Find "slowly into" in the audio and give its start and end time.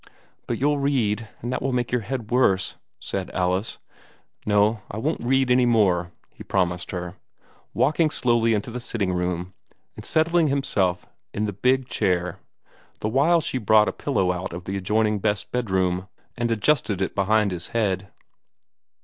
8.09-8.71